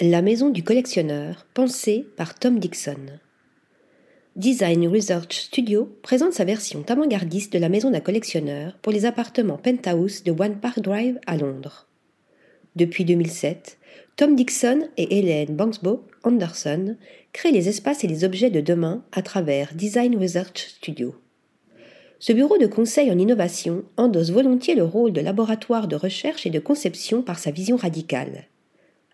La 0.00 0.22
maison 0.22 0.50
du 0.50 0.62
collectionneur, 0.62 1.44
pensée 1.54 2.06
par 2.16 2.38
Tom 2.38 2.60
Dixon. 2.60 3.18
Design 4.36 4.86
Research 4.86 5.32
Studio 5.32 5.92
présente 6.02 6.34
sa 6.34 6.44
version 6.44 6.84
avant-gardiste 6.86 7.52
de 7.52 7.58
la 7.58 7.68
maison 7.68 7.90
d'un 7.90 7.98
collectionneur 7.98 8.78
pour 8.80 8.92
les 8.92 9.06
appartements 9.06 9.56
penthouse 9.56 10.22
de 10.22 10.30
One 10.30 10.60
Park 10.60 10.78
Drive 10.78 11.18
à 11.26 11.36
Londres. 11.36 11.88
Depuis 12.76 13.04
2007, 13.04 13.78
Tom 14.14 14.36
Dixon 14.36 14.86
et 14.96 15.18
Hélène 15.18 15.56
Banksbo 15.56 16.04
Anderson 16.22 16.94
créent 17.32 17.50
les 17.50 17.68
espaces 17.68 18.04
et 18.04 18.08
les 18.08 18.22
objets 18.22 18.50
de 18.50 18.60
demain 18.60 19.02
à 19.10 19.22
travers 19.22 19.74
Design 19.74 20.16
Research 20.16 20.68
Studio. 20.76 21.16
Ce 22.20 22.32
bureau 22.32 22.56
de 22.56 22.68
conseil 22.68 23.10
en 23.10 23.18
innovation 23.18 23.82
endosse 23.96 24.30
volontiers 24.30 24.76
le 24.76 24.84
rôle 24.84 25.12
de 25.12 25.20
laboratoire 25.20 25.88
de 25.88 25.96
recherche 25.96 26.46
et 26.46 26.50
de 26.50 26.60
conception 26.60 27.20
par 27.20 27.40
sa 27.40 27.50
vision 27.50 27.76
radicale. 27.76 28.44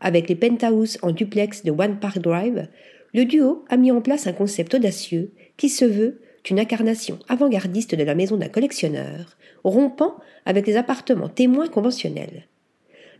Avec 0.05 0.29
les 0.29 0.34
penthouses 0.34 0.98
en 1.00 1.12
duplex 1.12 1.64
de 1.64 1.70
One 1.70 1.98
Park 1.98 2.18
Drive, 2.18 2.69
le 3.15 3.24
duo 3.24 3.65
a 3.70 3.79
mis 3.79 3.91
en 3.91 4.02
place 4.02 4.27
un 4.27 4.34
concept 4.34 4.74
audacieux 4.74 5.33
qui 5.56 5.70
se 5.70 5.87
veut 5.87 6.20
une 6.51 6.60
incarnation 6.60 7.19
avant-gardiste 7.27 7.95
de 7.95 8.05
la 8.05 8.15
maison 8.15 8.37
d'un 8.37 8.51
collectionneur, 8.51 9.38
rompant 9.65 10.16
avec 10.45 10.66
les 10.66 10.77
appartements 10.77 11.30
témoins 11.30 11.69
conventionnels. 11.69 12.45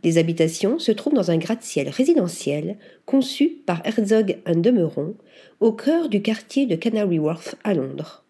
Les 0.03 0.19
habitations 0.19 0.77
se 0.77 0.91
trouvent 0.91 1.15
dans 1.15 1.31
un 1.31 1.37
gratte-ciel 1.37 1.89
résidentiel 1.89 2.77
conçu 3.07 3.63
par 3.65 3.81
Herzog 3.83 4.37
de 4.45 4.69
Meuron, 4.69 5.15
au 5.61 5.71
cœur 5.71 6.07
du 6.07 6.21
quartier 6.21 6.67
de 6.67 6.75
Canary 6.75 7.17
Wharf 7.17 7.55
à 7.63 7.73
Londres. 7.73 8.23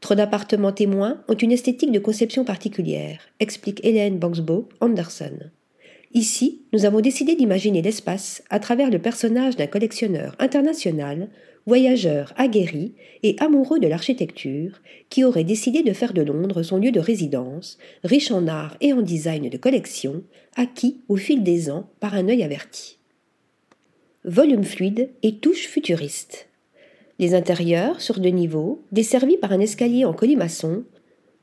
Trop 0.00 0.14
d'appartements 0.14 0.72
témoins 0.72 1.24
ont 1.28 1.34
une 1.34 1.52
esthétique 1.52 1.92
de 1.92 1.98
conception 1.98 2.44
particulière, 2.44 3.20
explique 3.40 3.82
Hélène 3.86 4.18
Banksbo 4.18 4.68
Anderson. 4.82 5.50
Ici, 6.14 6.62
nous 6.72 6.86
avons 6.86 7.00
décidé 7.00 7.34
d'imaginer 7.34 7.82
l'espace 7.82 8.42
à 8.48 8.60
travers 8.60 8.90
le 8.90 8.98
personnage 8.98 9.56
d'un 9.56 9.66
collectionneur 9.66 10.34
international, 10.38 11.28
voyageur 11.66 12.32
aguerri 12.36 12.94
et 13.22 13.36
amoureux 13.40 13.78
de 13.78 13.88
l'architecture, 13.88 14.80
qui 15.10 15.22
aurait 15.22 15.44
décidé 15.44 15.82
de 15.82 15.92
faire 15.92 16.14
de 16.14 16.22
Londres 16.22 16.62
son 16.62 16.78
lieu 16.78 16.90
de 16.90 17.00
résidence, 17.00 17.76
riche 18.04 18.30
en 18.30 18.46
art 18.46 18.76
et 18.80 18.94
en 18.94 19.02
design 19.02 19.50
de 19.50 19.56
collection, 19.58 20.22
acquis 20.56 20.98
au 21.08 21.16
fil 21.16 21.42
des 21.42 21.70
ans 21.70 21.90
par 22.00 22.14
un 22.14 22.28
œil 22.28 22.42
averti. 22.42 22.98
Volume 24.24 24.64
fluide 24.64 25.10
et 25.22 25.36
touche 25.36 25.68
futuriste. 25.68 26.48
Les 27.18 27.34
intérieurs, 27.34 28.00
sur 28.00 28.18
deux 28.18 28.30
niveaux, 28.30 28.82
desservis 28.92 29.36
par 29.36 29.52
un 29.52 29.60
escalier 29.60 30.04
en 30.04 30.14
colimaçon, 30.14 30.84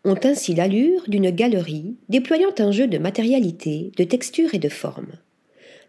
ont 0.06 0.20
ainsi 0.24 0.54
l'allure 0.54 1.02
d'une 1.08 1.32
galerie 1.32 1.96
déployant 2.10 2.54
un 2.60 2.72
jeu 2.72 2.88
de 2.88 2.98
matérialité, 2.98 3.92
de 3.98 4.04
texture 4.04 4.54
et 4.54 4.60
de 4.60 4.70
forme. 4.70 5.14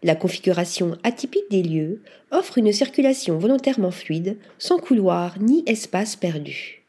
La 0.03 0.15
configuration 0.15 0.97
atypique 1.03 1.49
des 1.49 1.63
lieux 1.63 2.01
offre 2.31 2.57
une 2.57 2.71
circulation 2.71 3.37
volontairement 3.37 3.91
fluide, 3.91 4.37
sans 4.59 4.77
couloir 4.77 5.39
ni 5.39 5.63
espace 5.65 6.15
perdu. 6.15 6.83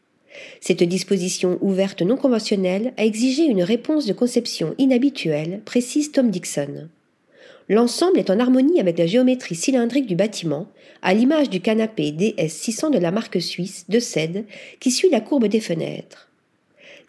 Cette 0.61 0.83
disposition 0.83 1.59
ouverte 1.61 2.03
non 2.03 2.17
conventionnelle 2.17 2.93
a 2.97 3.05
exigé 3.05 3.45
une 3.45 3.63
réponse 3.63 4.07
de 4.07 4.13
conception 4.13 4.75
inhabituelle, 4.79 5.61
précise 5.65 6.13
Tom 6.13 6.31
Dixon. 6.31 6.89
L'ensemble 7.69 8.19
est 8.19 8.31
en 8.31 8.41
harmonie 8.41 8.81
avec 8.81 8.99
la 8.99 9.07
géométrie 9.07 9.55
cylindrique 9.55 10.07
du 10.07 10.17
bâtiment, 10.17 10.69
à 11.03 11.15
l'image 11.15 11.51
du 11.51 11.61
canapé 11.61 12.13
DS600 12.13 12.91
de 12.91 12.99
la 12.99 13.11
marque 13.11 13.41
suisse 13.41 13.85
de 13.89 13.99
CED 13.99 14.47
qui 14.81 14.91
suit 14.91 15.11
la 15.11 15.21
courbe 15.21 15.47
des 15.47 15.61
fenêtres. 15.61 16.28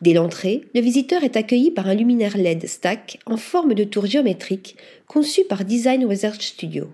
Dès 0.02 0.14
l'entrée, 0.14 0.64
le 0.74 0.82
visiteur 0.82 1.24
est 1.24 1.36
accueilli 1.36 1.72
par 1.72 1.88
un 1.88 1.94
luminaire 1.94 2.38
LED 2.38 2.68
stack 2.68 3.20
en 3.26 3.36
forme 3.36 3.74
de 3.74 3.84
tour 3.84 4.06
géométrique 4.06 4.78
conçu 5.08 5.44
par 5.44 5.66
Design 5.66 6.06
Research 6.06 6.42
Studio. 6.42 6.88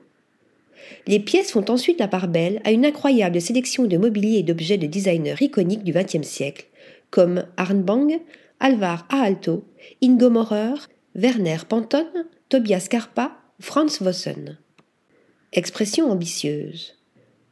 Les 1.07 1.19
pièces 1.19 1.51
font 1.51 1.65
ensuite 1.69 1.99
la 1.99 2.07
part 2.07 2.27
belle 2.27 2.61
à 2.63 2.71
une 2.71 2.85
incroyable 2.85 3.41
sélection 3.41 3.85
de 3.85 3.97
mobilier 3.97 4.39
et 4.39 4.43
d'objets 4.43 4.77
de 4.77 4.87
designers 4.87 5.35
iconiques 5.39 5.83
du 5.83 5.93
XXe 5.93 6.27
siècle, 6.27 6.65
comme 7.11 7.45
Arne 7.57 7.83
Bang, 7.83 8.19
Alvar 8.59 9.07
Aalto, 9.09 9.63
Ingo 10.01 10.29
Maurer, 10.29 10.75
Werner 11.13 11.57
Panton, 11.67 12.07
Tobias 12.49 12.87
Karpa, 12.89 13.37
Franz 13.59 14.01
Vossen. 14.01 14.57
Expression 15.53 16.11
ambitieuse. 16.11 16.94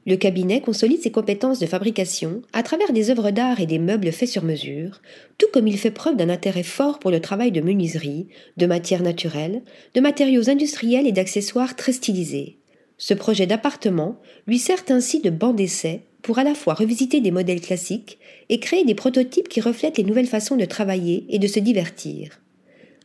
Le 0.06 0.18
cabinet 0.18 0.59
consolide 0.59 1.02
ses 1.02 1.12
compétences 1.12 1.59
de 1.59 1.66
fabrication 1.66 2.41
à 2.52 2.62
travers 2.62 2.91
des 2.91 3.09
œuvres 3.09 3.31
d'art 3.31 3.62
et 3.62 3.66
des 3.66 3.80
meubles 3.80 4.12
faits 4.12 4.28
sur 4.28 4.44
mesure, 4.44 5.02
tout 5.38 5.47
comme 5.53 5.68
il 5.68 5.78
fait 5.78 5.91
preuve 5.91 6.18
d'un 6.18 6.30
intérêt 6.30 6.64
fort 6.64 7.00
pour 7.00 7.09
le 7.09 7.22
travail 7.22 7.53
de 7.53 7.62
menuiserie, 7.62 8.28
de 8.58 8.66
matières 8.66 9.02
naturelles, 9.02 9.62
de 9.94 10.02
matériaux 10.02 10.50
industriels 10.50 11.08
et 11.08 11.14
d'accessoires 11.14 11.78
très 11.78 11.94
stylisés. 11.94 12.58
Ce 12.97 13.14
projet 13.14 13.47
d'appartement 13.47 14.19
lui 14.46 14.59
sert 14.59 14.84
ainsi 14.90 15.22
de 15.22 15.30
banc 15.30 15.53
d'essai 15.53 16.02
pour 16.22 16.38
à 16.38 16.44
la 16.44 16.53
fois 16.53 16.74
revisiter 16.74 17.22
des 17.22 17.31
modèles 17.31 17.62
classiques 17.62 18.20
et 18.50 18.59
créer 18.59 18.84
des 18.84 18.96
prototypes 18.96 19.50
qui 19.50 19.62
reflètent 19.62 19.97
les 19.97 20.03
nouvelles 20.03 20.28
façons 20.28 20.58
de 20.58 20.66
travailler 20.66 21.25
et 21.30 21.40
de 21.40 21.47
se 21.47 21.59
divertir. 21.59 22.41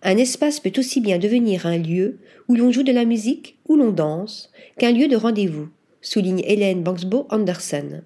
Un 0.03 0.16
espace 0.16 0.60
peut 0.60 0.72
aussi 0.76 1.00
bien 1.00 1.19
devenir 1.19 1.66
un 1.66 1.78
lieu 1.78 2.19
où 2.48 2.54
l'on 2.54 2.70
joue 2.70 2.84
de 2.84 2.92
la 2.92 3.04
musique, 3.04 3.59
où 3.69 3.76
l'on 3.76 3.91
danse, 3.91 4.50
qu'un 4.78 4.92
lieu 4.92 5.09
de 5.09 5.16
rendez-vous 5.16 5.69
souligne 6.00 6.42
Hélène 6.44 6.82
Banksbo 6.82 7.26
Anderson. 7.31 8.03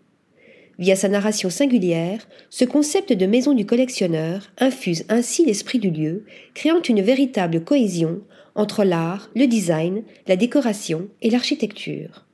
Via 0.79 0.97
sa 0.97 1.09
narration 1.09 1.51
singulière, 1.51 2.27
ce 2.51 2.65
concept 2.65 3.13
de 3.13 3.27
maison 3.27 3.55
du 3.55 3.67
collectionneur 3.67 4.51
infuse 4.59 5.05
ainsi 5.09 5.45
l'esprit 5.45 5.79
du 5.79 5.91
lieu, 5.91 6.25
créant 6.55 6.83
une 6.83 7.03
véritable 7.03 7.63
cohésion 7.63 8.23
entre 8.55 8.85
l'art, 8.85 9.31
le 9.35 9.47
design, 9.47 10.03
la 10.27 10.37
décoration 10.37 11.09
et 11.21 11.31
l'architecture. 11.31 12.27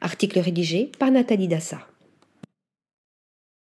Article 0.00 0.38
rédigé 0.38 0.90
par 0.98 1.10
Nathalie 1.10 1.48
Dassa. 1.48 1.89